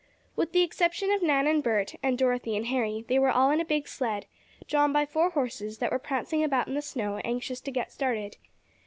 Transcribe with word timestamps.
With 0.35 0.51
the 0.51 0.63
exception 0.63 1.11
of 1.11 1.21
Nan 1.21 1.45
and 1.45 1.61
Bert, 1.61 1.93
and 2.01 2.17
Dorothy 2.17 2.57
and 2.57 2.65
Harry, 2.65 3.05
they 3.07 3.19
were 3.19 3.29
all 3.29 3.51
in 3.51 3.61
a 3.61 3.63
big 3.63 3.87
sled, 3.87 4.25
drawn 4.67 4.91
by 4.91 5.05
four 5.05 5.29
horses 5.29 5.77
that 5.77 5.91
were 5.91 5.99
prancing 5.99 6.43
about 6.43 6.67
in 6.67 6.73
the 6.73 6.81
snow, 6.81 7.17
anxious 7.17 7.61
to 7.61 7.71
get 7.71 7.91
started. 7.91 8.37